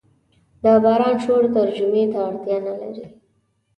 [0.63, 3.05] د باران شور ترجمې ته اړتیا نه لري.